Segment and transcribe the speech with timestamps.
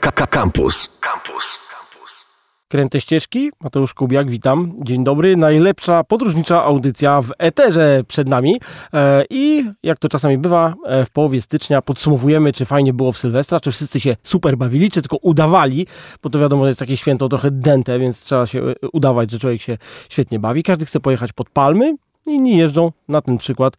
[0.00, 0.98] Campus.
[1.00, 1.58] Campus.
[2.68, 4.72] Kręte ścieżki, Mateusz Kubiak, witam.
[4.82, 5.36] Dzień dobry.
[5.36, 8.60] Najlepsza podróżnicza audycja w eterze przed nami.
[8.92, 13.18] E, I jak to czasami bywa, e, w połowie stycznia podsumowujemy, czy fajnie było w
[13.18, 15.86] Sylwestra, czy wszyscy się super bawili, czy tylko udawali,
[16.22, 19.38] bo to wiadomo, że jest takie święto trochę dęte, więc trzeba się e, udawać, że
[19.38, 20.62] człowiek się świetnie bawi.
[20.62, 23.76] Każdy chce pojechać pod palmy, inni jeżdżą, na ten przykład,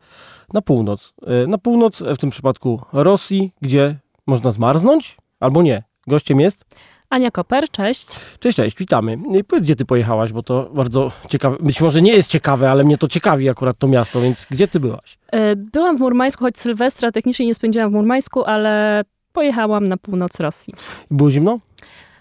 [0.53, 1.13] na północ.
[1.47, 5.83] Na północ, w tym przypadku Rosji, gdzie można zmarznąć, albo nie.
[6.07, 6.65] Gościem jest
[7.09, 8.07] Ania Koper, cześć.
[8.39, 9.17] Cześć, cześć, witamy.
[9.39, 11.57] I powiedz, gdzie ty pojechałaś, bo to bardzo ciekawe.
[11.59, 14.79] Być może nie jest ciekawe, ale mnie to ciekawi akurat to miasto, więc gdzie ty
[14.79, 15.17] byłaś?
[15.31, 20.39] E, byłam w Murmańsku, choć Sylwestra technicznie nie spędziłam w Murmańsku, ale pojechałam na północ
[20.39, 20.73] Rosji.
[21.11, 21.59] Było zimno?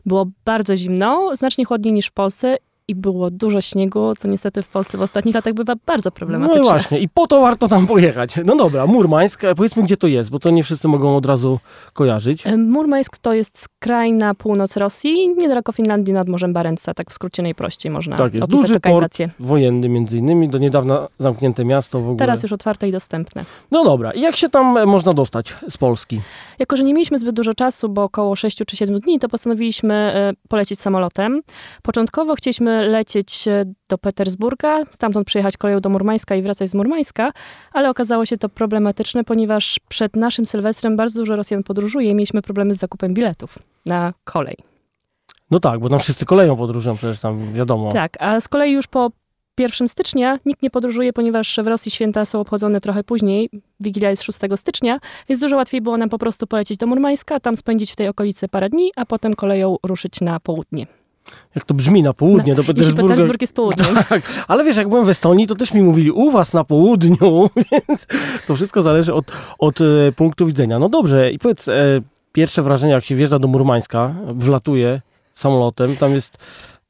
[0.06, 2.56] Było bardzo zimno, znacznie chłodniej niż w Polsce
[2.88, 6.62] i było dużo śniegu, co niestety w Polsce w ostatnich latach bywa bardzo problematyczne.
[6.62, 8.36] No właśnie, i po to warto tam pojechać.
[8.44, 11.58] No dobra, Murmańsk, powiedzmy gdzie to jest, bo to nie wszyscy mogą od razu
[11.92, 12.44] kojarzyć.
[12.58, 17.92] Murmańsk to jest skrajna północ Rosji, niedaleko Finlandii nad Morzem Barenca, tak w skrócie najprościej
[17.92, 18.46] można tak jest.
[18.46, 19.28] Duży lokalizację.
[19.28, 22.18] Port wojenny między innymi, do niedawna zamknięte miasto w ogóle.
[22.18, 23.44] Teraz już otwarte i dostępne.
[23.70, 26.20] No dobra, i jak się tam e, można dostać z Polski?
[26.58, 29.94] Jako, że nie mieliśmy zbyt dużo czasu, bo około 6 czy 7 dni, to postanowiliśmy
[29.94, 31.40] e, polecieć samolotem.
[31.82, 33.44] Początkowo chcieliśmy lecieć
[33.88, 37.32] do Petersburga, stamtąd przyjechać koleją do Murmańska i wracać z Murmańska,
[37.72, 42.42] ale okazało się to problematyczne, ponieważ przed naszym Sylwestrem bardzo dużo Rosjan podróżuje i mieliśmy
[42.42, 44.56] problemy z zakupem biletów na kolej.
[45.50, 47.92] No tak, bo tam wszyscy koleją podróżują, przecież tam wiadomo.
[47.92, 49.10] Tak, a z kolei już po
[49.58, 53.50] 1 stycznia nikt nie podróżuje, ponieważ w Rosji święta są obchodzone trochę później.
[53.80, 57.56] Wigilia jest 6 stycznia, więc dużo łatwiej było nam po prostu polecieć do Murmańska, tam
[57.56, 60.86] spędzić w tej okolicy parę dni, a potem koleją ruszyć na południe.
[61.54, 63.08] Jak to brzmi na południe, do Petersburga.
[63.08, 63.94] Petersburg jest południem.
[64.08, 67.50] Tak, ale wiesz, jak byłem w Estonii, to też mi mówili u was na południu,
[67.72, 68.06] więc
[68.46, 69.24] to wszystko zależy od,
[69.58, 69.84] od e,
[70.16, 70.78] punktu widzenia.
[70.78, 72.00] No dobrze, i powiedz, e,
[72.32, 75.00] pierwsze wrażenie, jak się wjeżdża do Murmańska, wlatuje
[75.34, 76.38] samolotem, tam jest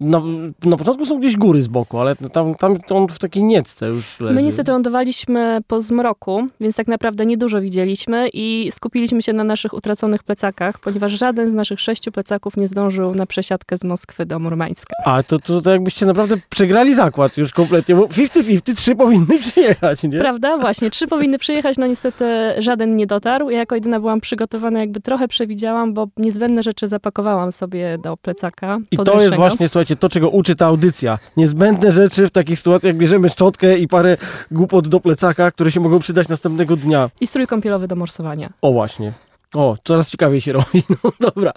[0.00, 0.22] na,
[0.64, 4.20] na początku są gdzieś góry z boku, ale tam, tam on w takiej niecce już
[4.20, 4.34] leży.
[4.34, 9.74] My niestety lądowaliśmy po zmroku, więc tak naprawdę niedużo widzieliśmy i skupiliśmy się na naszych
[9.74, 14.38] utraconych plecakach, ponieważ żaden z naszych sześciu plecaków nie zdążył na przesiadkę z Moskwy do
[14.38, 14.96] Murmańska.
[15.04, 20.02] A, to, to, to jakbyście naprawdę przegrali zakład już kompletnie, bo 50-50, trzy powinny przyjechać,
[20.02, 20.18] nie?
[20.18, 20.58] Prawda?
[20.58, 22.24] Właśnie, trzy powinny przyjechać, no niestety
[22.58, 23.50] żaden nie dotarł.
[23.50, 28.78] Ja jako jedyna byłam przygotowana, jakby trochę przewidziałam, bo niezbędne rzeczy zapakowałam sobie do plecaka.
[28.90, 31.18] I to jest właśnie, słuchajcie, to, czego uczy ta audycja.
[31.36, 34.16] Niezbędne rzeczy w takich sytuacjach, bierzemy szczotkę i parę
[34.50, 37.10] głupot do plecaka, które się mogą przydać następnego dnia.
[37.20, 38.52] I strój kąpielowy do morsowania.
[38.62, 39.12] O właśnie.
[39.54, 40.82] O, coraz ciekawiej się robi.
[41.04, 41.52] No dobra.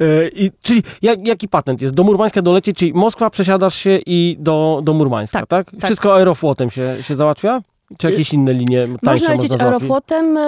[0.00, 1.94] E, I, czyli jak, jaki patent jest?
[1.94, 5.48] Do Murmańska dolecieć, czyli Moskwa, przesiadasz się i do, do Murmańska, tak?
[5.48, 5.70] tak?
[5.70, 5.84] tak.
[5.84, 7.60] Wszystko aeroflotem się, się załatwia?
[7.98, 10.38] Czy jakieś inne linie tańsze Można lecieć można aeroflotem.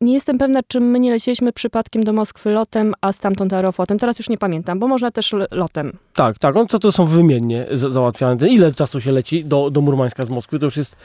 [0.00, 3.98] Nie jestem pewna, czy my nie leciliśmy przypadkiem do Moskwy lotem, a stamtąd aeroflotem.
[3.98, 5.92] Teraz już nie pamiętam, bo można też lotem.
[6.14, 6.54] Tak, tak.
[6.54, 8.48] No, co to są wymiennie załatwiane?
[8.48, 10.58] Ile czasu się leci do, do Murmańska z Moskwy?
[10.58, 10.96] To już jest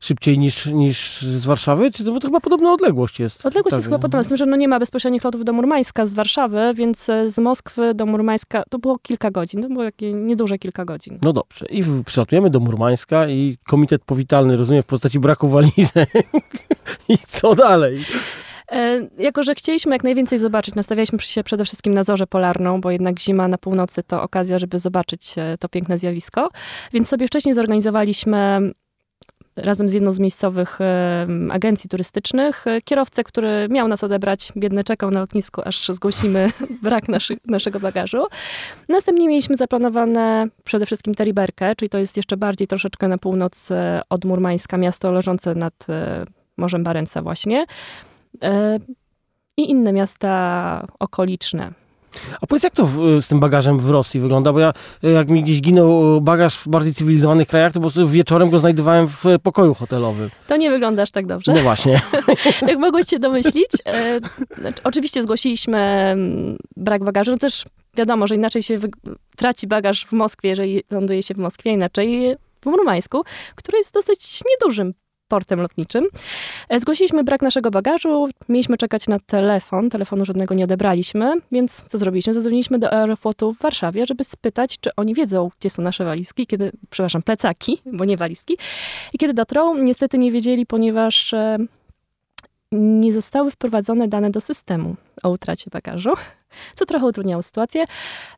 [0.00, 1.90] szybciej niż, niż z Warszawy?
[1.90, 3.46] Czy to, bo to chyba podobna odległość jest?
[3.46, 3.78] Odległość tak.
[3.78, 6.72] jest chyba podobna, z tym, że no nie ma bezpośrednich lotów do Murmańska z Warszawy,
[6.74, 10.84] więc e, z Moskwy do Murmańska to było kilka godzin, to było jakieś nieduże kilka
[10.84, 11.18] godzin.
[11.22, 11.66] No dobrze.
[11.70, 16.10] I przylatujemy do Murmańska i komitet powitalny, rozumiem, w postaci braku walizek.
[17.08, 18.04] I co dalej?
[18.72, 22.90] E, jako, że chcieliśmy jak najwięcej zobaczyć, nastawialiśmy się przede wszystkim na zorzę polarną, bo
[22.90, 26.48] jednak zima na północy to okazja, żeby zobaczyć e, to piękne zjawisko.
[26.92, 28.60] Więc sobie wcześniej zorganizowaliśmy
[29.56, 30.78] razem z jedną z miejscowych
[31.50, 32.66] agencji turystycznych.
[32.66, 36.50] E, kierowcę, który miał nas odebrać, biedny czekał na lotnisku, aż zgłosimy
[36.82, 38.26] brak naszy, naszego bagażu.
[38.88, 44.02] Następnie mieliśmy zaplanowane przede wszystkim Teriberkę, czyli to jest jeszcze bardziej troszeczkę na północ e,
[44.08, 46.24] od Murmańska, miasto leżące nad e,
[46.56, 47.66] Morzem Barenca właśnie.
[49.56, 51.72] I inne miasta okoliczne.
[52.40, 54.52] A powiedz, jak to w, z tym bagażem w Rosji wygląda?
[54.52, 54.72] Bo ja,
[55.02, 59.08] jak mi gdzieś ginął bagaż w bardziej cywilizowanych krajach, to po prostu wieczorem go znajdowałem
[59.08, 60.30] w pokoju hotelowym.
[60.46, 61.52] To nie wyglądasz tak dobrze.
[61.52, 62.00] No właśnie.
[62.68, 63.70] jak mogłeś się domyślić.
[64.58, 67.30] Znaczy, oczywiście zgłosiliśmy mm, brak bagażu.
[67.30, 67.64] No też
[67.96, 68.78] wiadomo, że inaczej się
[69.36, 73.22] traci bagaż w Moskwie, jeżeli ląduje się w Moskwie, inaczej w Murmańsku,
[73.54, 74.94] który jest dosyć niedużym
[75.28, 76.04] portem lotniczym.
[76.68, 81.98] E, zgłosiliśmy brak naszego bagażu, mieliśmy czekać na telefon, telefonu żadnego nie odebraliśmy, więc co
[81.98, 82.34] zrobiliśmy?
[82.34, 86.72] Zadzwoniliśmy do Aeroflotu w Warszawie, żeby spytać, czy oni wiedzą, gdzie są nasze walizki, kiedy,
[86.90, 88.58] przepraszam, plecaki, bo nie walizki.
[89.12, 91.58] I kiedy dotrą, niestety nie wiedzieli, ponieważ e,
[92.72, 96.10] nie zostały wprowadzone dane do systemu o utracie bagażu,
[96.74, 97.84] co trochę utrudniało sytuację.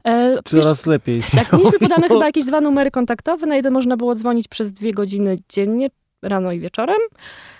[0.05, 1.23] E, Coraz lepiej.
[1.35, 4.93] Tak, mieliśmy podane chyba jakieś dwa numery kontaktowe, na jeden można było dzwonić przez dwie
[4.93, 5.91] godziny dziennie,
[6.23, 6.99] rano i wieczorem.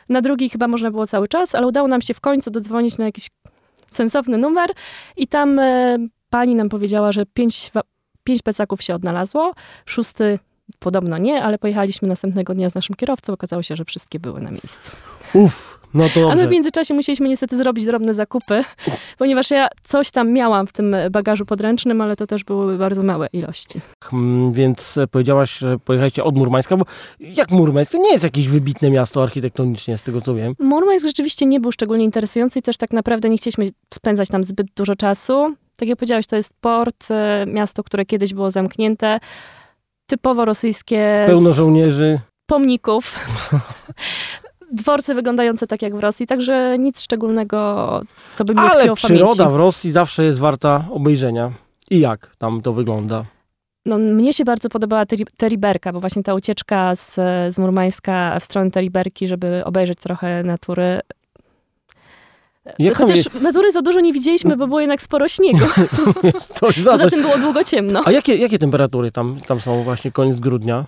[0.09, 3.05] Na drugi chyba można było cały czas, ale udało nam się w końcu dodzwonić na
[3.05, 3.29] jakiś
[3.89, 4.71] sensowny numer
[5.17, 5.99] i tam e,
[6.31, 7.71] pani nam powiedziała, że pięć,
[8.25, 9.55] pięć plecaków się odnalazło,
[9.87, 10.39] szósty
[10.79, 14.51] podobno nie, ale pojechaliśmy następnego dnia z naszym kierowcą, okazało się, że wszystkie były na
[14.51, 14.93] miejscu.
[15.35, 18.65] Uff, no A my w międzyczasie musieliśmy niestety zrobić drobne zakupy,
[19.19, 23.29] ponieważ ja coś tam miałam w tym bagażu podręcznym, ale to też były bardzo małe
[23.33, 23.81] ilości.
[24.05, 26.85] Hmm, Więc e, powiedziałaś, że pojechaliście od Murmańska, bo
[27.21, 27.93] jak Murmańsk?
[27.93, 30.55] To nie jest jakieś wybitne miasto architektonicznie, z tego co wiem.
[30.59, 34.67] Murmańsk rzeczywiście nie był szczególnie interesujący i też tak naprawdę nie chcieliśmy spędzać tam zbyt
[34.77, 35.55] dużo czasu.
[35.77, 39.21] Tak jak powiedziałeś, to jest port, e, miasto, które kiedyś było zamknięte,
[40.07, 42.21] typowo rosyjskie, Pełno żołnierzy.
[42.47, 43.15] pomników,
[44.73, 48.01] dworce wyglądające tak jak w Rosji, także nic szczególnego,
[48.33, 49.05] co by mi Ale w pamięci.
[49.07, 51.53] przyroda w Rosji zawsze jest warta obejrzenia.
[51.91, 53.25] I jak tam to wygląda?
[53.87, 57.15] No, mnie się bardzo podobała Teri- Teriberka, bo właśnie ta ucieczka z,
[57.55, 61.01] z Murmańska w stronę Teriberki, żeby obejrzeć trochę natury.
[62.79, 65.67] Jak Chociaż natury za dużo nie widzieliśmy, bo było jednak sporo śniegu.
[66.61, 67.11] Poza coś.
[67.11, 68.03] tym było długo ciemno.
[68.05, 70.85] A jakie, jakie temperatury tam, tam są właśnie koniec grudnia?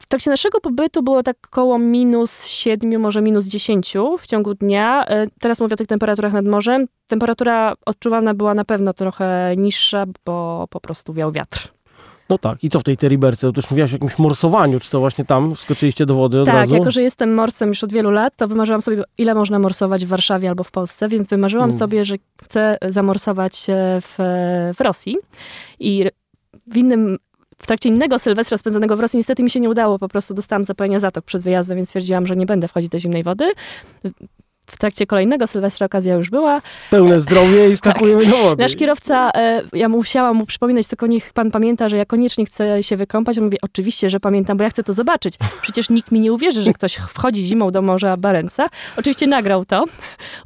[0.00, 5.06] W trakcie naszego pobytu było tak koło minus 7, może minus 10 w ciągu dnia.
[5.06, 6.86] E, Teraz mówię o tych temperaturach nad morzem.
[7.06, 11.68] Temperatura odczuwalna była na pewno trochę niższa, bo po prostu wiał wiatr.
[12.28, 13.52] No tak, i co w tej teriberce?
[13.52, 16.74] To mówiłaś o jakimś morsowaniu, czy to właśnie tam skoczyliście do wody od tak, razu?
[16.74, 20.08] jako że jestem morsem już od wielu lat, to wymarzyłam sobie, ile można morsować w
[20.08, 21.78] Warszawie albo w Polsce, więc wymarzyłam Mm.
[21.78, 23.66] sobie, że chcę zamorsować
[24.02, 24.14] w,
[24.76, 25.16] w Rosji.
[25.80, 26.04] I
[26.66, 27.16] w innym,
[27.62, 30.64] w trakcie innego Sylwestra spędzonego w Rosji niestety mi się nie udało, po prostu dostałam
[30.64, 33.52] zapalenia zatok przed wyjazdem, więc stwierdziłam, że nie będę wchodzić do zimnej wody.
[34.66, 36.62] W trakcie kolejnego Sylwestra okazja już była.
[36.90, 38.62] Pełne zdrowie i skakujemy do wody.
[38.62, 42.82] Nasz kierowca, e, ja musiałam mu przypominać, tylko niech pan pamięta, że ja koniecznie chcę
[42.82, 43.38] się wykąpać.
[43.38, 45.34] On mówi, oczywiście, że pamiętam, bo ja chcę to zobaczyć.
[45.62, 48.68] Przecież nikt mi nie uwierzy, że ktoś wchodzi zimą do Morza Barenca.
[48.96, 49.84] Oczywiście nagrał to,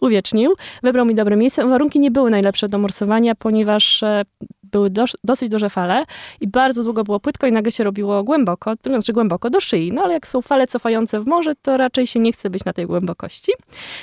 [0.01, 1.67] uwiecznił, wybrał mi dobre miejsce.
[1.69, 4.23] Warunki nie były najlepsze do morsowania, ponieważ e,
[4.63, 6.05] były dos- dosyć duże fale
[6.41, 9.93] i bardzo długo było płytko i nagle się robiło głęboko, to znaczy głęboko do szyi.
[9.93, 12.73] No ale jak są fale cofające w morze, to raczej się nie chce być na
[12.73, 13.53] tej głębokości.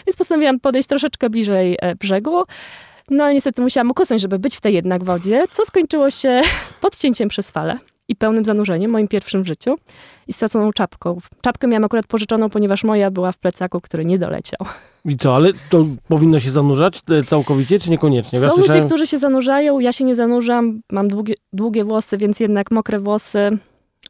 [0.07, 2.43] Więc postanowiłam podejść troszeczkę bliżej e, brzegu.
[3.09, 6.41] No ale niestety musiałam ukusnąć, żeby być w tej jednak wodzie, co skończyło się
[6.81, 7.77] podcięciem przez falę
[8.07, 9.75] i pełnym zanurzeniem, moim pierwszym w życiu
[10.27, 11.19] i straconą czapką.
[11.41, 14.59] Czapkę miałam akurat pożyczoną, ponieważ moja była w plecaku, który nie doleciał.
[15.05, 18.39] I co, ale to powinno się zanurzać całkowicie, czy niekoniecznie?
[18.39, 21.83] Bo ja Są ludzie, słyszałem- którzy się zanurzają, ja się nie zanurzam, mam długie, długie
[21.83, 23.57] włosy, więc jednak mokre włosy,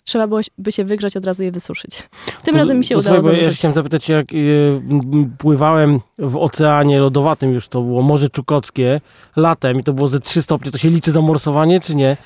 [0.03, 2.09] trzeba było by się wygrzać, od razu je wysuszyć.
[2.43, 6.99] Tym razem mi się udało słuchaj, bo Ja chciałem zapytać, jak m, pływałem w oceanie
[6.99, 9.01] lodowatym, już to było Morze Czukockie,
[9.35, 12.17] latem i to było ze 3 stopnie, to się liczy za morsowanie, czy nie?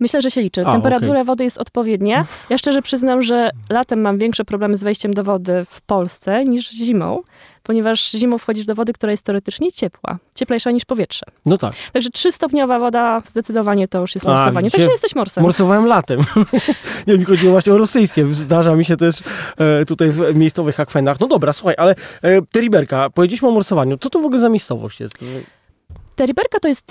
[0.00, 0.66] Myślę, że się liczy.
[0.66, 2.26] A, Temperatura wody jest odpowiednia.
[2.50, 6.70] Ja szczerze przyznam, że latem mam większe problemy z wejściem do wody w Polsce niż
[6.70, 7.22] zimą,
[7.62, 10.18] ponieważ zimą wchodzisz do wody, która jest teoretycznie ciepła.
[10.34, 11.26] Cieplejsza niż powietrze.
[11.46, 11.74] No tak.
[11.92, 14.64] Także trzystopniowa woda zdecydowanie to już jest A, morsowanie.
[14.64, 14.78] widzicie?
[14.78, 15.44] Także jesteś morsem.
[15.44, 16.20] Morsowałem latem.
[17.06, 18.34] nie, mi chodziło właśnie o rosyjskie.
[18.34, 19.16] Zdarza mi się też
[19.58, 21.20] e, tutaj w miejscowych akwenach.
[21.20, 23.98] No dobra, słuchaj, ale e, Teriberka, powiedzieliśmy o morsowaniu.
[23.98, 25.14] Co to w ogóle za miejscowość jest?
[26.22, 26.90] Teriberka to jest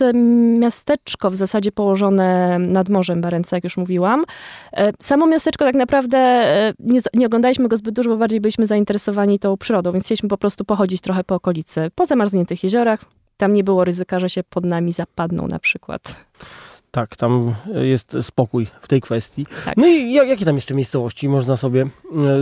[0.60, 4.24] miasteczko w zasadzie położone nad Morzem Barenca, jak już mówiłam.
[4.74, 8.68] E, Samo miasteczko tak naprawdę e, nie, nie oglądaliśmy go zbyt dużo, bo bardziej byliśmy
[8.68, 13.06] zainteresowani tą przyrodą, więc chcieliśmy po prostu pochodzić trochę po okolicy, po zamarzniętych jeziorach.
[13.38, 16.16] Tam nie było ryzyka, że się pod nami zapadną na przykład.
[16.92, 19.46] Tak, tam jest spokój w tej kwestii.
[19.66, 19.78] Tak.
[19.78, 21.86] No i ja- jakie tam jeszcze miejscowości można sobie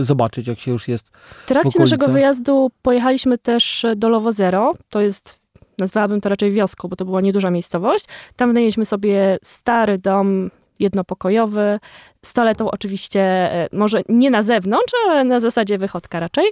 [0.00, 1.06] e, zobaczyć, jak się już jest?
[1.24, 1.78] W trakcie okolice.
[1.78, 4.74] naszego wyjazdu pojechaliśmy też do Lowozero.
[4.88, 5.39] To jest,
[5.80, 8.04] nazwałabym to raczej wioską, bo to była nieduża miejscowość.
[8.36, 11.80] Tam wynajęliśmy sobie stary dom jednopokojowy,
[12.24, 16.44] z toaletą oczywiście, e, może nie na zewnątrz, ale na zasadzie wychodka raczej.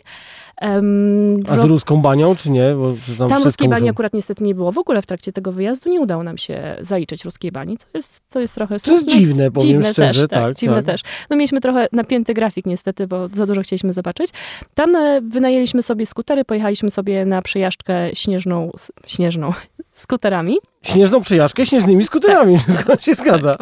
[1.43, 2.75] W A z ruską banią, czy nie?
[2.75, 4.73] Bo, czy tam tam ruskiej bani muszą- akurat niestety nie było.
[4.73, 8.23] W ogóle w trakcie tego wyjazdu nie udało nam się zaliczyć ruskiej bani, co jest,
[8.29, 10.21] co jest trochę To jest dziwne, powiem Dziwne szczerze.
[10.21, 10.85] też, tak, tak, dziwne tak.
[10.85, 11.01] też.
[11.31, 14.31] No mieliśmy trochę napięty grafik niestety, bo za dużo chcieliśmy zobaczyć.
[14.75, 18.71] Tam e, wynajęliśmy sobie skutery, pojechaliśmy sobie na przejażdżkę śnieżną,
[19.07, 19.53] śnieżną,
[20.01, 20.57] skuterami.
[20.83, 23.57] Śnieżną przejażdżkę śnieżnymi skuterami, wszystko się zgadza.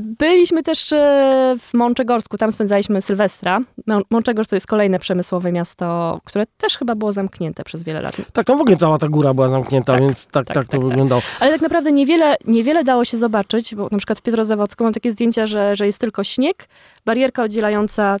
[0.00, 3.60] Byliśmy też e, w Mączegorsku, tam spędzaliśmy Sylwestra.
[3.88, 8.16] Mą- Mączegorsk to jest kolejne przemysłowe miasto, które też chyba było zamknięte przez wiele lat.
[8.32, 10.70] Tak, tam w ogóle cała ta góra była zamknięta, Tak, więc tak, tak, tak, to
[10.72, 10.90] tak, tak.
[10.90, 11.22] wyglądało.
[11.40, 15.12] Ale tak naprawdę niewiele, niewiele dało się zobaczyć, bo na przykład w Pietrozawodzku mam takie
[15.12, 16.68] zdjęcia, że, że jest tylko śnieg,
[17.06, 18.16] barierka oddzielająca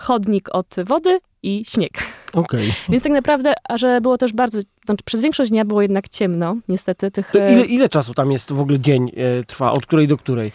[0.00, 1.92] chodnik od wody i śnieg.
[2.32, 2.72] Okej.
[2.88, 6.56] Więc tak naprawdę, a że było też bardzo, znaczy przez większość dnia było jednak ciemno,
[6.68, 7.10] niestety.
[7.10, 9.72] Tych, e, Ile, ile czasu tam jest w ogóle dzień e, trwa?
[9.72, 10.52] Od której do której?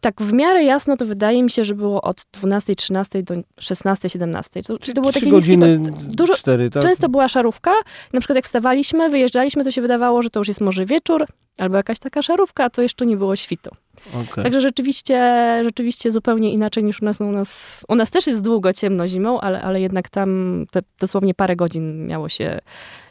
[0.00, 4.08] Tak w miarę jasno to wydaje mi się, że było od 12, 13 do 16,
[4.10, 4.62] 17.
[4.62, 5.56] To, czyli to było takie niskie...
[5.56, 6.82] godziny, Dużo, cztery, tak?
[6.82, 7.70] Często była szarówka.
[8.12, 11.26] Na przykład jak wstawaliśmy, wyjeżdżaliśmy, to się wydawało, że to już jest może wieczór,
[11.58, 13.70] albo jakaś taka szarówka, to jeszcze nie było świtu.
[14.08, 14.44] Okay.
[14.44, 15.18] Także rzeczywiście,
[15.64, 17.20] rzeczywiście zupełnie inaczej niż u nas.
[17.20, 21.34] U nas, u nas też jest długo ciemno zimą, ale, ale jednak tam te, dosłownie
[21.34, 22.60] parę godzin miało się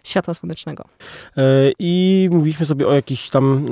[0.04, 0.86] światła słonecznego.
[1.38, 1.42] E,
[1.80, 3.66] I mówiliśmy sobie o jakichś tam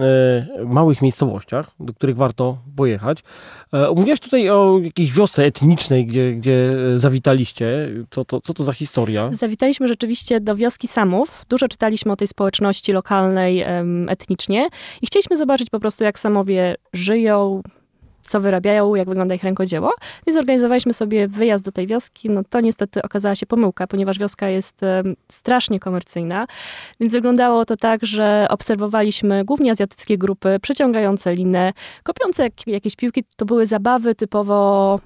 [0.59, 3.23] e, małych miejscowościach, do których warto pojechać.
[3.73, 7.89] E, mówiłaś tutaj o jakiejś wiosce etnicznej, gdzie, gdzie zawitaliście.
[8.09, 9.29] Co to, co to za historia?
[9.33, 11.45] Zawitaliśmy rzeczywiście do wioski Samów.
[11.49, 13.65] Dużo czytaliśmy o tej społeczności lokalnej
[14.07, 14.67] etnicznie
[15.01, 17.61] i chcieliśmy zobaczyć po prostu, jak Samowie żyją,
[18.21, 19.93] co wyrabiają, jak wygląda ich rękodzieło.
[20.27, 22.29] I zorganizowaliśmy sobie wyjazd do tej wioski.
[22.29, 24.81] No to niestety okazała się pomyłka, ponieważ wioska jest
[25.29, 26.47] strasznie komercyjna.
[26.99, 33.23] Więc wyglądało to tak, że obserwowaliśmy głównie azjatyckie grupy przeciągające linę, kopiące jak, jakieś piłki.
[33.35, 34.99] To były zabawy typowo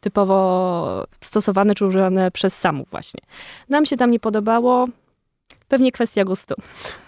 [0.00, 3.20] typowo stosowane czy używane przez samów właśnie.
[3.68, 4.86] Nam się tam nie podobało,
[5.72, 6.54] pewnie kwestia gustu.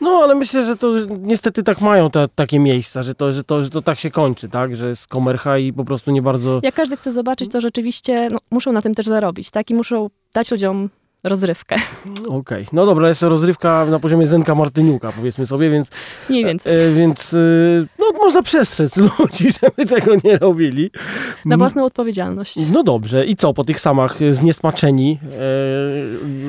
[0.01, 3.63] No, ale myślę, że to niestety tak mają te, takie miejsca, że to, że, to,
[3.63, 4.77] że to tak się kończy, tak?
[4.77, 6.61] Że jest komercha i po prostu nie bardzo...
[6.63, 9.71] Jak każdy chce zobaczyć, to rzeczywiście no, muszą na tym też zarobić, tak?
[9.71, 10.91] I muszą dać ludziom
[11.25, 11.77] rozrywkę.
[12.19, 12.65] Okej, okay.
[12.73, 15.91] no dobra, jest to rozrywka na poziomie Zenka Martyniuka, powiedzmy sobie, więc...
[16.31, 16.87] Mniej więcej.
[16.87, 17.39] E, więc e,
[17.99, 20.91] no, można przestrzec ludzi, żeby tego nie robili.
[21.45, 22.57] Na własną odpowiedzialność.
[22.73, 25.19] No dobrze, i co, po tych samach zniesmaczeni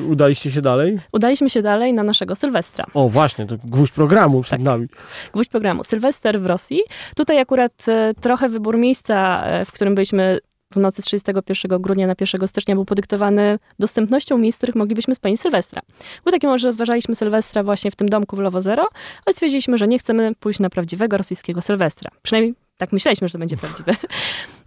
[0.04, 0.98] e, udaliście się dalej?
[1.12, 2.84] Udaliśmy się dalej na naszego Sylwestra.
[2.94, 4.64] O właśnie, to gwóźdź programu przed tak.
[4.64, 4.86] nami.
[5.32, 5.84] Gwóźdź programu.
[5.84, 6.80] Sylwester w Rosji.
[7.16, 10.38] Tutaj akurat e, trochę wybór miejsca, e, w którym byliśmy
[10.72, 15.14] w nocy z 31 grudnia na 1 stycznia był podyktowany dostępnością miejsc, w których moglibyśmy
[15.14, 15.82] spędzić Sylwestra.
[16.24, 18.88] Był taki moment, że rozważaliśmy Sylwestra właśnie w tym domku w Lowo Zero,
[19.26, 22.10] ale stwierdziliśmy, że nie chcemy pójść na prawdziwego rosyjskiego Sylwestra.
[22.22, 23.96] Przynajmniej tak myśleliśmy, że to będzie prawdziwe.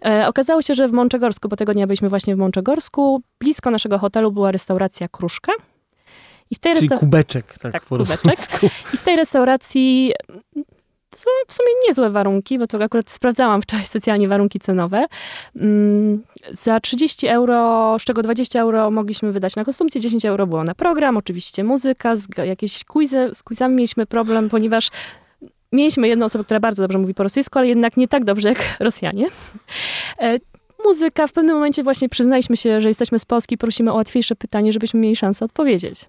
[0.04, 3.98] E, okazało się, że w Mączegorsku, bo tego dnia byliśmy właśnie w Mączegorsku, blisko naszego
[3.98, 5.52] hotelu była restauracja Kruszka.
[6.50, 7.06] I w tej restauracji.
[7.06, 8.62] kubeczek, tak, tak po kubeczek.
[8.94, 10.12] I w tej restauracji
[11.46, 15.06] w sumie niezłe warunki, bo to akurat sprawdzałam wczoraj specjalnie warunki cenowe.
[15.56, 20.64] Mm, za 30 euro, z czego 20 euro mogliśmy wydać na konsumpcję, 10 euro było
[20.64, 23.30] na program, oczywiście muzyka, jakieś quizy.
[23.34, 24.90] Z quizami mieliśmy problem, ponieważ
[25.72, 28.58] mieliśmy jedną osobę, która bardzo dobrze mówi po rosyjsku, ale jednak nie tak dobrze jak
[28.80, 29.26] Rosjanie.
[30.18, 30.38] E,
[30.84, 34.72] muzyka, w pewnym momencie właśnie przyznaliśmy się, że jesteśmy z Polski, prosimy o łatwiejsze pytanie,
[34.72, 36.06] żebyśmy mieli szansę odpowiedzieć.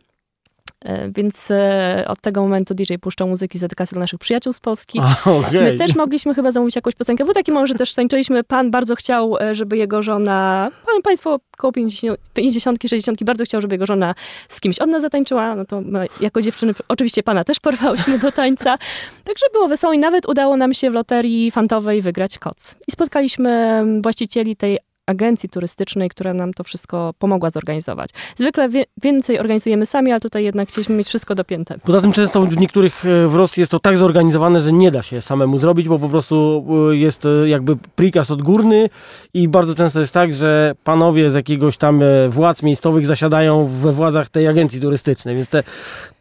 [0.86, 4.60] E, więc e, od tego momentu DJ puszczał muzyki z dedykacją dla ntych przyjaciół z
[4.60, 5.00] Polski.
[5.26, 5.62] A, okay.
[5.62, 7.26] My też mogliśmy chyba zamówić jakąś piosenkę.
[7.26, 8.44] Był taki moment, że też tańczyliśmy.
[8.44, 13.62] Pan bardzo chciał, e, żeby jego żona, pan, państwo około 50, 50 60 bardzo chciał,
[13.62, 14.16] żeby jego żona
[14.48, 15.56] z kimś od nas zatańczyła.
[15.56, 18.78] No to my, jako dziewczyny oczywiście pana też porwałyśmy do tańca.
[19.24, 22.76] Także było wesoło i nawet udało nam się w loterii fantowej wygrać koc.
[22.88, 28.10] I spotkaliśmy właścicieli tej agencji turystycznej, która nam to wszystko pomogła zorganizować.
[28.36, 31.78] Zwykle wie, więcej organizujemy sami, ale tutaj jednak chcieliśmy mieć wszystko dopięte.
[31.84, 35.04] Poza tym często w niektórych e, w Rosji jest to tak zorganizowane, że nie da
[35.04, 38.90] się samemu zrobić, bo po prostu e, jest e, jakby prikaz odgórny
[39.34, 44.30] i bardzo często jest tak, że panowie z jakiegoś tam władz miejscowych zasiadają we władzach
[44.30, 45.64] tej agencji turystycznej, więc te,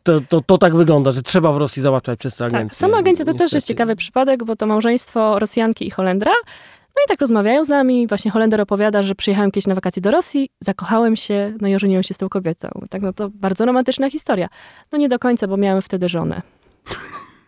[0.03, 2.69] to, to, to, tak wygląda, że trzeba w Rosji załatwiać przez tę agencję.
[2.69, 3.45] Tak, sama agencja to niestety.
[3.45, 6.33] też jest ciekawy przypadek, bo to małżeństwo Rosjanki i Holendra
[6.97, 8.07] no i tak rozmawiają z nami.
[8.07, 12.03] Właśnie Holender opowiada, że przyjechałem kiedyś na wakacje do Rosji, zakochałem się, no i ożeniłem
[12.03, 12.69] się z tą kobietą.
[12.91, 14.49] Tak, no to bardzo romantyczna historia.
[14.93, 16.43] No nie do końca, bo miałem wtedy żonę.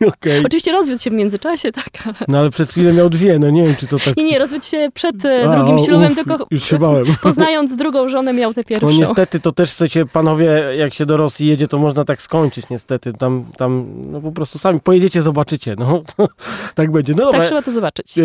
[0.22, 0.42] Okay.
[0.46, 1.88] Oczywiście rozwiódł się w międzyczasie, tak.
[2.04, 2.14] Ale...
[2.28, 4.16] No ale przed chwilą miał dwie, no nie wiem, czy to tak...
[4.16, 7.04] Nie, nie, rozwiódł się przed e, A, drugim ślubem, tylko już się bałem.
[7.22, 8.86] poznając drugą żonę miał tę pierwszą.
[8.86, 12.68] No niestety to też chcecie, panowie, jak się do Rosji jedzie, to można tak skończyć
[12.70, 13.12] niestety.
[13.12, 16.02] Tam, tam no po prostu sami pojedziecie, zobaczycie, no.
[16.74, 17.12] tak będzie.
[17.12, 17.38] No dobra.
[17.38, 18.18] Tak trzeba to zobaczyć.
[18.18, 18.22] E,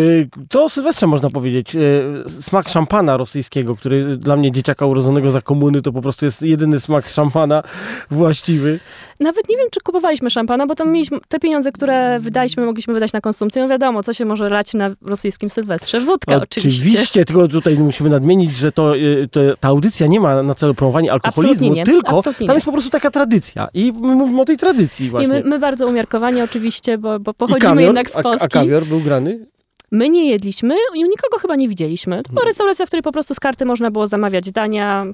[0.50, 1.76] co o Sylwestrze można powiedzieć?
[1.76, 1.80] E,
[2.28, 6.80] smak szampana rosyjskiego, który dla mnie dzieciaka urodzonego za komuny, to po prostu jest jedyny
[6.80, 7.62] smak szampana
[8.10, 8.80] właściwy.
[9.20, 13.12] Nawet nie wiem, czy kupowaliśmy szampana, bo tam mieliśmy te pieniądze, które wydaliśmy, mogliśmy wydać
[13.12, 13.62] na konsumpcję.
[13.62, 16.00] No wiadomo, co się może lać na rosyjskim Sylwestrze.
[16.00, 16.88] Wódka oczywiście.
[16.88, 20.74] Oczywiście, tylko tutaj musimy nadmienić, że to, y, to ta audycja nie ma na celu
[20.74, 23.68] promowania alkoholizmu, tylko Absolutnie tam jest po prostu taka tradycja.
[23.74, 25.28] I my mówimy o tej tradycji właśnie.
[25.28, 28.42] my, my, bardzo umiarkowanie oczywiście, bo, bo pochodzimy kawior, jednak z Polski.
[28.42, 29.46] A, a kawior był grany?
[29.90, 32.22] My nie jedliśmy i nikogo chyba nie widzieliśmy.
[32.22, 35.06] To była restauracja, w której po prostu z karty można było zamawiać dania.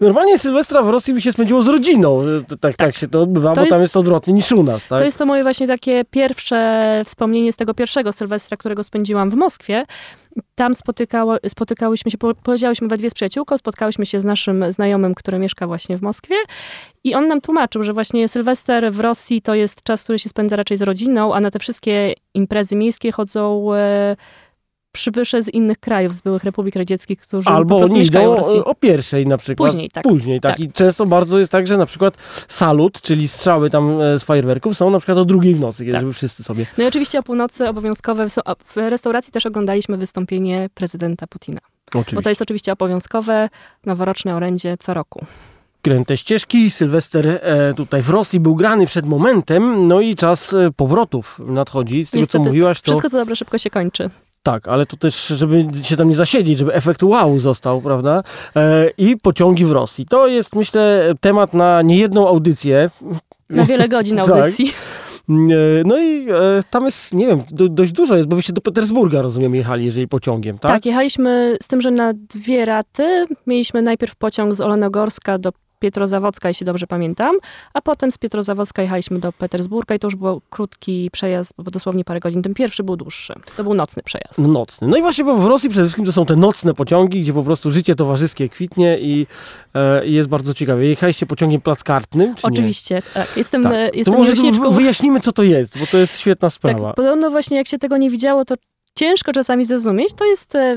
[0.00, 2.24] Normalnie Sylwestra w Rosji by się spędziło z rodziną.
[2.48, 4.86] Tak, tak, tak się to odbywa, to bo jest, tam jest odwrotnie niż u nas.
[4.86, 4.98] Tak?
[4.98, 9.34] To jest to moje właśnie takie pierwsze wspomnienie z tego pierwszego Sylwestra, którego spędziłam w
[9.34, 9.84] Moskwie.
[10.54, 15.38] Tam spotykało, spotykałyśmy się, powiedziałyśmy we dwie z przyjaciółką, spotkałyśmy się z naszym znajomym, który
[15.38, 16.34] mieszka właśnie w Moskwie
[17.04, 20.56] i on nam tłumaczył, że właśnie Sylwester w Rosji to jest czas, który się spędza
[20.56, 23.74] raczej z rodziną, a na te wszystkie imprezy miejskie chodzą...
[23.74, 24.16] E,
[24.92, 28.38] przybysze z innych krajów, z byłych republik radzieckich, którzy po Albo prostu oni mieszkają w
[28.38, 28.64] idą Rosji.
[28.64, 29.70] o pierwszej na przykład.
[29.72, 30.04] Później, tak.
[30.04, 30.52] Później, tak.
[30.52, 30.60] Tak.
[30.60, 32.14] I często bardzo jest tak, że na przykład
[32.48, 35.92] salut, czyli strzały tam e, z fajerwerków są na przykład o drugiej w nocy, kiedy
[35.92, 36.00] Tak.
[36.00, 36.66] żeby wszyscy sobie...
[36.78, 38.26] No i oczywiście o północy obowiązkowe,
[38.66, 41.58] w restauracji też oglądaliśmy wystąpienie prezydenta Putina.
[41.92, 42.22] Bo Oczywiście.
[42.22, 43.48] to jest oczywiście obowiązkowe,
[43.86, 45.26] noworoczne orędzie co roku.
[45.82, 46.70] kręte ścieżki.
[46.70, 52.04] Sylwester e, tutaj w Rosji był grany przed momentem, no i czas e, powrotów nadchodzi.
[52.04, 54.10] Z tego, Niestety, co mówiłaś, to Wszystko co dobre szybko się kończy.
[54.42, 58.22] Tak, ale to też, żeby się tam nie zasiedzieć, żeby efekt wow został, prawda?
[58.56, 60.06] E, I pociągi w Rosji.
[60.06, 62.90] To jest, myślę, temat na niejedną audycję.
[63.50, 64.28] Na wiele godzin Tak.
[64.30, 64.66] audycji.
[65.28, 65.32] E,
[65.84, 66.34] No i e,
[66.70, 70.08] tam jest, nie wiem, do, dość dużo jest, bo wyście do Petersburga, rozumiem, jechali, jeżeli
[70.08, 70.72] pociągiem, tak?
[70.72, 70.86] Tak?
[70.86, 76.66] jechaliśmy z tym, że na dwie raty mieliśmy najpierw pociąg z Olenogorska do Pietrozawocka, jeśli
[76.66, 77.36] dobrze pamiętam,
[77.74, 82.04] a potem z Pietrozawocka jechaliśmy do Petersburga i to już był krótki przejazd, bo dosłownie
[82.04, 82.42] parę godzin.
[82.42, 83.34] Ten pierwszy był dłuższy.
[83.56, 84.38] To był nocny przejazd.
[84.38, 84.88] No, nocny.
[84.88, 87.42] No i właśnie, bo w Rosji przede wszystkim to są te nocne pociągi, gdzie po
[87.42, 89.26] prostu życie towarzyskie kwitnie i,
[89.74, 90.86] e, jest bardzo ciekawe.
[90.86, 93.36] Jechaliście pociągiem plackartnym, czy Oczywiście, tak.
[93.36, 93.68] Jestem, nie?
[93.68, 93.92] e, Tak.
[93.92, 94.70] To jestem może miłośniczką.
[94.70, 96.86] wy- wyjaśnimy, co to jest, bo to jest świetna sprawa.
[96.86, 98.54] Tak, podobno właśnie jak się tego nie widziało, to
[98.94, 100.08] ciężko czasami zrozumieć.
[100.16, 100.76] To jest e,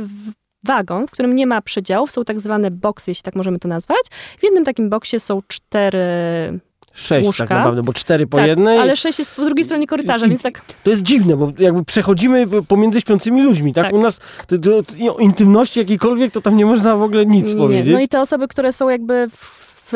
[0.63, 4.01] wagon, w którym nie ma przedziałów, są tak zwane boksy, jeśli tak możemy to nazwać.
[4.39, 6.59] W jednym takim boksie są cztery
[6.93, 7.47] Sześć łóżka.
[7.47, 8.77] tak naprawdę, bo cztery po tak, jednej.
[8.79, 11.85] ale sześć jest po drugiej stronie korytarza, I- więc tak To jest dziwne, bo jakby
[11.85, 13.83] przechodzimy pomiędzy śpiącymi ludźmi, tak?
[13.85, 13.93] Tak.
[13.93, 17.59] U nas to, to, to, intymności jakiejkolwiek, to tam nie można w ogóle nic nie.
[17.59, 17.93] powiedzieć.
[17.93, 19.91] No i te osoby, które są jakby w,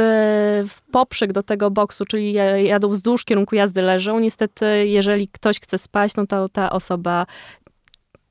[0.70, 5.78] w poprzek do tego boksu, czyli jadą wzdłuż kierunku jazdy leżą, niestety jeżeli ktoś chce
[5.78, 7.26] spać, no to ta osoba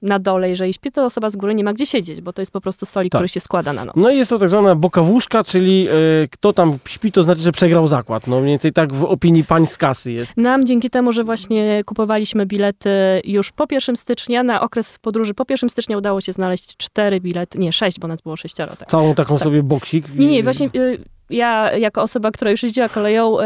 [0.04, 2.52] na dole, jeżeli śpi, to osoba z góry nie ma gdzie siedzieć, bo to jest
[2.52, 3.18] po prostu stolik, Tak.
[3.18, 3.96] który się składa na noc.
[3.96, 5.92] No i jest to tak zwana bokawuszka, czyli e,
[6.30, 8.26] kto tam śpi, to znaczy, że przegrał zakład.
[8.26, 10.32] No mniej więcej tak w opinii pań z kasy jest.
[10.36, 12.90] Nam dzięki temu, że właśnie kupowaliśmy bilety
[13.24, 17.58] już po 1 stycznia, na okres podróży po 1 stycznia udało się znaleźć cztery bilety,
[17.58, 18.76] nie sześć, bo nas było sześcioro.
[18.76, 18.88] Tak.
[18.88, 20.14] Całą taką sobie boksik.
[20.14, 20.98] Nie, nie, właśnie y,
[21.30, 23.44] ja jako osoba, która już jeździła koleją, y,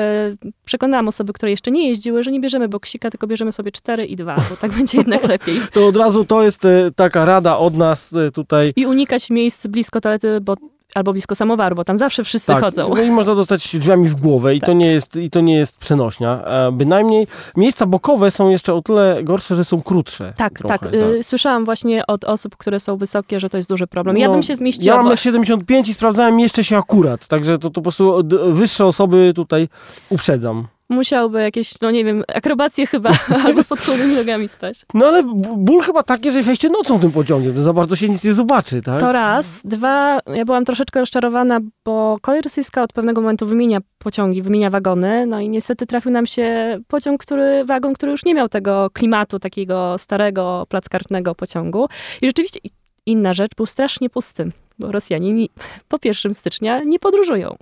[0.64, 4.16] przekonałam osoby, które jeszcze nie jeździły, że nie bierzemy boksika, tylko bierzemy sobie cztery i
[4.16, 5.54] dwa, bo tak będzie jednak lepiej.
[5.72, 8.72] To od razu to jest e, taka rada od nas e, tutaj.
[8.76, 10.54] I unikać miejsc blisko toalety, bo,
[10.94, 12.88] albo blisko samowaru, bo tam zawsze wszyscy Tak, chodzą.
[12.96, 14.76] no i można dostać drzwiami w głowę i, to Tak.
[14.76, 16.44] nie jest, i to nie jest przenośnia.
[16.44, 20.32] E, bynajmniej miejsca bokowe są jeszcze o tyle gorsze, że są krótsze.
[20.36, 20.94] Tak, trochę, tak.
[20.94, 24.16] Y, słyszałam właśnie od osób, które są wysokie, że to jest duży problem.
[24.18, 24.96] Ja No, bym się zmieściła.
[24.96, 28.22] Ja mam 1,75 i sprawdzałem, mieszczę się akurat, także to, to po prostu
[28.52, 29.68] wyższe osoby tutaj
[30.10, 30.66] uprzedzam.
[30.90, 33.10] Musiałby jakieś, no nie wiem, akrobacje chyba,
[33.44, 34.80] albo z podchłonnymi nogami spać.
[34.94, 35.22] No ale
[35.56, 38.82] ból chyba taki, że jechaliście nocą tym pociągiem, to za bardzo się nic nie zobaczy,
[38.82, 39.00] tak?
[39.00, 39.62] To raz.
[39.64, 45.26] Dwa, ja byłam troszeczkę rozczarowana, bo kolej rosyjska od pewnego momentu wymienia pociągi, wymienia wagony,
[45.26, 49.38] no i niestety trafił nam się pociąg, który, wagon, który już nie miał tego klimatu
[49.38, 51.86] takiego starego, plackartnego pociągu.
[52.22, 52.60] I rzeczywiście
[53.06, 55.50] inna rzecz, był strasznie pusty, bo Rosjanie ni-
[55.88, 57.56] po 1 stycznia nie podróżują.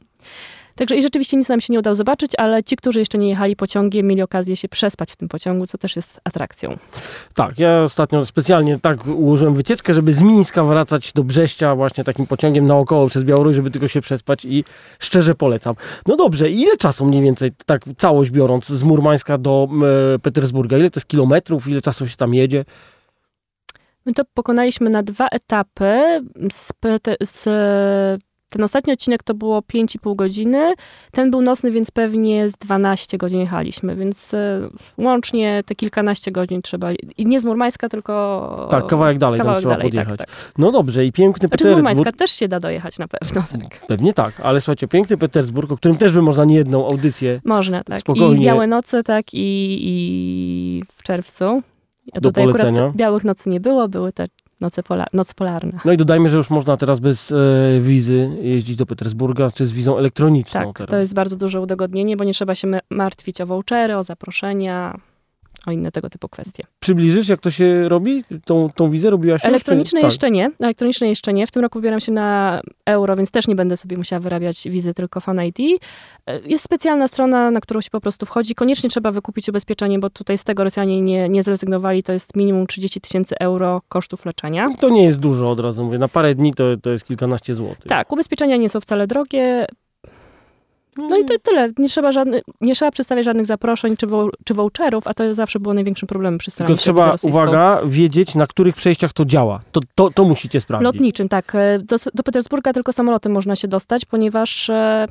[0.77, 3.57] Także i rzeczywiście nic nam się nie udało zobaczyć, ale ci, którzy jeszcze nie jechali
[3.57, 6.77] pociągiem, mieli okazję się przespać w tym pociągu, co też jest atrakcją.
[7.35, 12.27] Tak, ja ostatnio specjalnie tak ułożyłem wycieczkę, żeby z Mińska wracać do Brześcia właśnie takim
[12.27, 14.65] pociągiem naokoło przez Białoruś, żeby tylko się przespać i
[14.99, 15.75] szczerze polecam.
[16.07, 19.69] No dobrze, ile czasu mniej więcej, tak całość biorąc, z Murmańska do
[20.15, 20.79] e, Petersburga?
[20.79, 22.65] Ile to jest kilometrów, ile czasu się tam jedzie?
[24.07, 26.21] My to pokonaliśmy na dwa etapy.
[26.53, 26.73] Z,
[27.23, 27.49] z,
[28.51, 30.75] ten ostatni odcinek to było 5,5 godziny.
[31.11, 36.63] Ten był nocny, więc pewnie z 12 godzin jechaliśmy, więc e, łącznie te kilkanaście godzin
[36.63, 36.93] trzeba.
[36.93, 38.69] I nie z Murmańska, tylko.
[38.71, 40.19] Tak, kawałek dalej kawałek trzeba dalej, podjechać.
[40.19, 40.53] Tak, tak.
[40.59, 41.77] No dobrze, i piękny Znaczy z Petersburg.
[41.77, 43.43] Murmańska też się da dojechać na pewno.
[43.43, 43.87] Tak.
[43.87, 48.01] Pewnie tak, ale słuchajcie, piękny Petersburg, o którym też by można niejedną audycję Można, tak.
[48.01, 48.37] Spokojnie.
[48.37, 51.63] I Białe Noce, tak, i, i w czerwcu.
[52.13, 52.79] A tutaj polecenia.
[52.79, 54.27] akurat białych nocy nie było, były te
[54.61, 55.81] noce pola- noc polarna.
[55.85, 57.37] No i dodajmy, że już można teraz bez e,
[57.81, 60.61] wizy jeździć do Petersburga, czy z wizą elektroniczną.
[60.61, 60.91] Tak, teraz.
[60.91, 64.99] to jest bardzo duże udogodnienie, bo nie trzeba się ma- martwić o vouchery, o zaproszenia,
[65.67, 66.65] o inne tego typu kwestie.
[66.81, 68.25] Przybliżysz, jak to się robi?
[68.45, 70.11] Tą, tą wizę robiłaś już, Elektroniczne tak.
[70.11, 71.47] jeszcze nie, elektroniczne jeszcze nie.
[71.47, 74.95] W tym roku wybieram się na euro, więc też nie będę sobie musiała wyrabiać wizy,
[74.95, 75.59] tylko Fan ID.
[76.27, 78.55] E, Jest specjalna strona, na którą się po prostu wchodzi.
[78.55, 82.03] Koniecznie trzeba wykupić ubezpieczenie, bo tutaj z tego Rosjanie nie, nie zrezygnowali.
[82.03, 84.67] To jest minimum 30 tysięcy euro kosztów leczenia.
[84.75, 85.99] I To nie jest dużo od razu, mówię.
[85.99, 87.87] Na parę dni to, to jest kilkanaście złotych.
[87.89, 89.67] Tak, ubezpieczenia nie są wcale drogie.
[90.99, 91.73] No i to tyle.
[91.79, 95.61] Nie trzeba, żadny, nie trzeba przedstawiać żadnych zaproszeń czy, vou- czy voucherów, a to zawsze
[95.61, 99.61] było największym problemem przy Tylko o wizę trzeba, uwaga, wiedzieć, na których przejściach to działa.
[99.73, 100.85] To, to, to musicie sprawdzić.
[100.85, 101.55] Lotniczym, tak.
[101.55, 105.07] E, Do, do Petersburga tylko samolotem można się dostać, ponieważ e,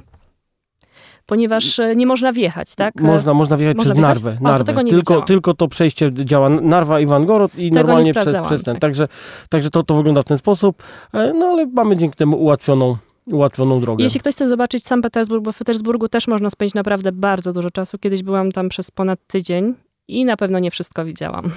[1.25, 3.01] ponieważ e, nie można wjechać, tak?
[3.01, 4.23] Można, można wjechać Można przez wjechać?
[4.23, 4.31] Narwę.
[4.31, 4.63] O, to Narwę.
[4.65, 8.25] tego nie tylko, tylko to przejście działa Narwa i Wangorod i Tego nie normalnie przez,
[8.47, 8.73] przez ten.
[8.75, 8.81] tak.
[8.81, 9.07] Także,
[9.49, 10.83] także to, to wygląda w ten sposób.
[11.13, 12.97] E, No ale mamy dzięki temu ułatwioną,
[13.31, 14.03] ułatwioną drogę.
[14.03, 17.71] Jeśli ktoś chce zobaczyć sam Petersburg, bo w Petersburgu też można spędzić naprawdę bardzo dużo
[17.71, 17.97] czasu.
[17.97, 19.73] Kiedyś byłam tam przez ponad tydzień
[20.07, 21.51] i na pewno nie wszystko widziałam.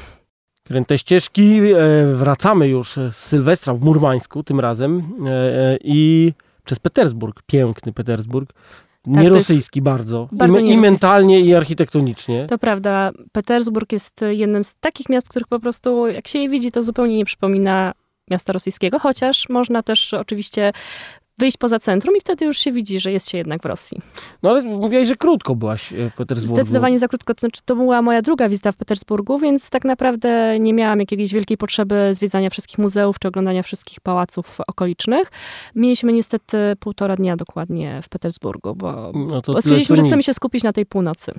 [0.65, 1.61] Kręte ścieżki.
[1.61, 6.33] E, Wracamy już z Sylwestra w Murmańsku tym razem e, e, i
[6.65, 7.43] przez Petersburg.
[7.47, 8.53] Piękny Petersburg.
[9.07, 10.29] nie Tak, to jest rosyjski bardzo.
[10.33, 10.91] bardzo I, I nierosyjski.
[10.91, 12.47] mentalnie, i architektonicznie.
[12.47, 16.71] To prawda, Petersburg jest jednym z takich miast, których po prostu jak się je widzi,
[16.73, 17.93] to zupełnie nie przypomina
[18.31, 20.73] miasta rosyjskiego, chociaż można też oczywiście
[21.39, 24.01] wyjść poza centrum i wtedy już się widzi, że jest się jednak w Rosji.
[24.43, 26.55] No ale mówiłaś, że krótko byłaś e, w Petersburgu.
[26.55, 30.59] Zdecydowanie za krótko, to znaczy to była moja druga wizyta w Petersburgu, więc tak naprawdę
[30.61, 35.31] nie miałam jakiejś wielkiej potrzeby zwiedzania wszystkich muzeów czy oglądania wszystkich pałaców okolicznych.
[35.75, 40.35] Mieliśmy niestety półtora dnia dokładnie w Petersburgu, bo, No, to bo stwierdziliśmy, że chcemy się
[40.35, 41.33] skupić na tej północy.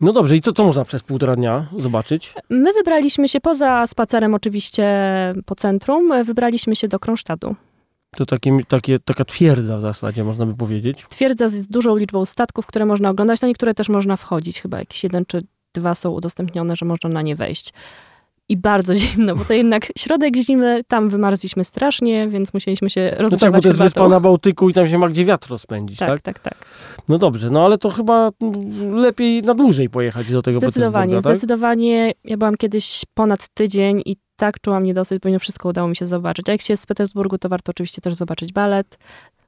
[0.00, 2.34] No dobrze, i co, co można przez półtora dnia zobaczyć?
[2.50, 4.84] My wybraliśmy się poza spacerem oczywiście
[5.46, 7.54] po centrum, wybraliśmy się do Kronsztadu.
[8.16, 11.04] To takie, takie, taka twierdza w zasadzie, można by powiedzieć.
[11.08, 14.60] Twierdza z dużą liczbą statków, które można oglądać, na niektóre też można wchodzić.
[14.60, 15.42] Chyba jakiś jeden czy
[15.74, 17.72] dwa są udostępnione, że można na nie wejść.
[18.48, 23.10] I bardzo zimno, bo to jednak środek zimy, tam wymarzliśmy strasznie, więc musieliśmy się No
[23.10, 25.98] tak, bo rozgrzewać to jest wyspa na Bałtyku i tam się ma gdzie wiatr rozpędzić,
[25.98, 26.08] tak?
[26.08, 26.66] Tak, tak, tak.
[27.08, 28.30] No dobrze, no ale to chyba
[28.92, 31.22] lepiej na dłużej pojechać do tego Zdecydowanie, tak?
[31.22, 32.12] zdecydowanie.
[32.24, 36.06] Ja byłam kiedyś ponad tydzień i tak czułam niedosyt, bo nie wszystko udało mi się
[36.06, 36.48] zobaczyć.
[36.48, 38.98] A jak się jest z Petersburgu, to warto oczywiście też zobaczyć balet.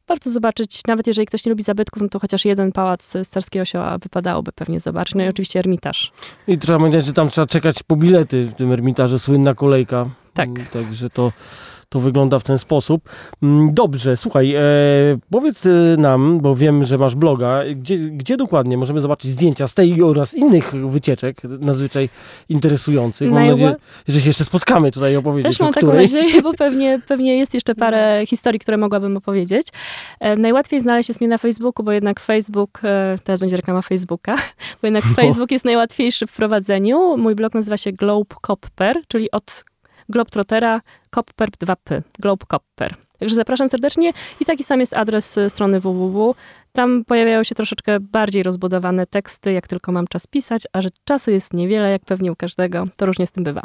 [0.09, 3.63] Warto zobaczyć, nawet jeżeli ktoś nie lubi zabytków, no to chociaż jeden pałac z Carskiego
[3.63, 5.15] Osioła wypadałoby pewnie zobaczyć.
[5.15, 6.13] No i oczywiście Ermitaż.
[6.49, 10.07] I trzeba pamiętać, że tam trzeba czekać po bilety w tym Ermitarze, słynna kolejka.
[10.35, 10.49] Tak.
[10.73, 11.33] Także to,
[11.89, 13.09] to wygląda w ten sposób.
[13.43, 14.61] Mm, Dobrze, słuchaj, e,
[15.31, 19.75] powiedz e, nam, bo wiem, że masz bloga, gdzie, gdzie dokładnie możemy zobaczyć zdjęcia z
[19.75, 22.09] tej oraz innych wycieczek nadzwyczaj
[22.49, 23.31] interesujących.
[23.31, 23.77] Mam Najła- nadzieję,
[24.09, 27.55] że się jeszcze spotkamy tutaj opowiedzieć Też o mam taką nadzieję, bo pewnie, pewnie jest
[27.55, 29.67] jeszcze parę historii, które mogłabym opowiedzieć.
[30.21, 34.35] E, najłatwiej znaleźć jest mnie na Facebooku, bo jednak Facebook, e, teraz będzie reklama Facebooka,
[34.83, 37.17] bo jednak Facebook jest najłatwiejszy w prowadzeniu.
[37.17, 39.65] Mój blog nazywa się Globe Copper, czyli od
[40.09, 42.97] Globetrottera Copper 2P, Globe Copper.
[43.19, 46.35] Także zapraszam serdecznie i taki sam jest adres e, strony www.
[46.73, 51.31] Tam pojawiają się troszeczkę bardziej rozbudowane teksty, jak tylko mam czas pisać, a że czasu
[51.31, 53.63] jest niewiele, jak pewnie u każdego, to różnie z tym bywa.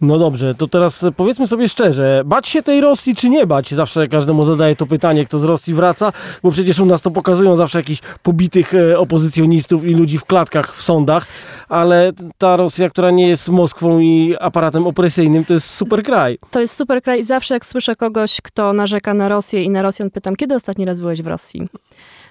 [0.00, 3.74] No dobrze, to teraz powiedzmy sobie szczerze, bać się tej Rosji czy nie bać?
[3.74, 7.56] Zawsze każdemu zadaję to pytanie, kto z Rosji wraca, bo przecież u nas to pokazują
[7.56, 11.26] zawsze jakichś pobitych e, opozycjonistów i ludzi w klatkach w sądach,
[11.68, 16.38] ale ta Rosja, która nie jest Moskwą i aparatem opresyjnym, to jest super kraj.
[16.50, 19.82] To jest super kraj i zawsze jak słyszę kogoś, kto narzeka na Rosję i na
[19.82, 21.68] Rosjan, pytam, kiedy ostatni raz byłeś w Rosji?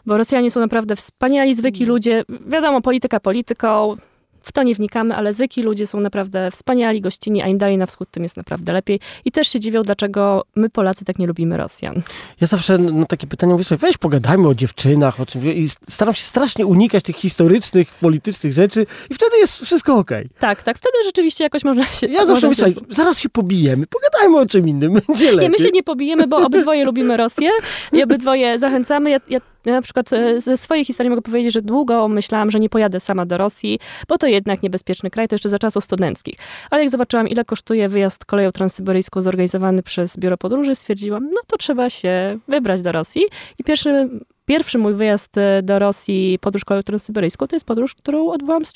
[0.06, 2.24] Bo Rosjanie są naprawdę wspaniali, zwykli ludzie.
[2.48, 3.98] Wiadomo, polityka polityką,
[4.44, 7.86] w to nie wnikamy, ale zwykli ludzie są naprawdę wspaniali, gościnni, a im dalej na
[7.86, 9.00] wschód, tym jest naprawdę lepiej.
[9.26, 12.02] I też się dziwią, dlaczego my Polacy tak nie lubimy Rosjan.
[12.42, 16.14] Ja zawsze na takie pytania mówię, słuchaj, weź pogadajmy o dziewczynach, o czymś i staram
[16.14, 20.30] się strasznie unikać tych historycznych, politycznych rzeczy i wtedy jest wszystko okej.
[20.40, 22.08] Tak, tak, wtedy rzeczywiście jakoś można się...
[22.08, 25.40] Ja zawsze mówię, się- zaraz się pobijemy, pogadajmy o czym innym, będzie lepiej.
[25.44, 27.50] Nie, my się nie pobijemy, bo obydwoje lubimy Rosję
[27.94, 29.10] i obydwoje zachęcamy.
[29.10, 32.60] Ja, ja, ja na przykład e, ze swojej historii mogę powiedzieć, że długo myślałam, że
[32.60, 36.36] nie pojadę sama do Rosji, bo to jednak niebezpieczny kraj, to jeszcze za czasów studenckich.
[36.70, 41.58] Ale jak zobaczyłam, ile kosztuje wyjazd koleją transsyberyjską zorganizowany przez Biuro Podróży, stwierdziłam, no to
[41.58, 43.22] trzeba się wybrać do Rosji.
[43.60, 44.10] I pierwszy,
[44.46, 48.74] pierwszy mój wyjazd e, do Rosji, podróż koleją transsyberyjską, to jest podróż, którą odbyłam, z,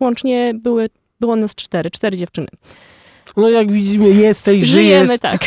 [0.00, 0.86] łącznie były,
[1.20, 2.48] było nas cztery, cztery dziewczyny.
[3.36, 5.20] No jak widzimy, jesteś, Żyjemy, żyjesz.
[5.20, 5.40] tak.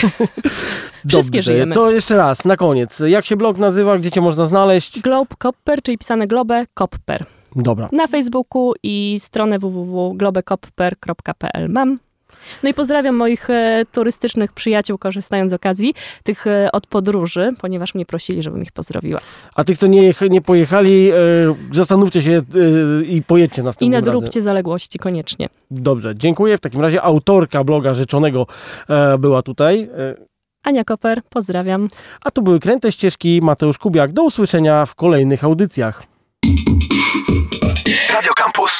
[1.09, 1.75] Wszystkie żyjemy.
[1.75, 3.01] To jeszcze raz, na koniec.
[3.07, 4.99] Jak się blog nazywa, gdzie cię można znaleźć?
[5.01, 7.25] Globe Copper, czyli pisane Globe Copper.
[7.55, 7.89] Dobra.
[7.91, 11.99] Na Facebooku i stronę www.globecopper.pl mam.
[12.63, 17.95] No i pozdrawiam moich e, turystycznych przyjaciół, korzystając z okazji tych e, od podróży, ponieważ
[17.95, 19.19] mnie prosili, żebym ich pozdrowiła.
[19.55, 21.15] A tych, co nie, nie pojechali, e,
[21.71, 22.41] zastanówcie się
[23.07, 24.05] i pojedźcie I następnym razem.
[24.05, 25.49] nadróbcie zaległości koniecznie.
[25.71, 26.57] Dobrze, dziękuję.
[26.57, 28.47] W takim razie autorka bloga rzeczonego
[29.19, 29.89] była tutaj.
[30.63, 31.87] Ania Koper, pozdrawiam.
[32.23, 34.11] a tu były Kręte Ścieżki, Mateusz Kubiak.
[34.11, 36.03] Do usłyszenia w kolejnych audycjach.
[38.13, 38.79] Radio Campus.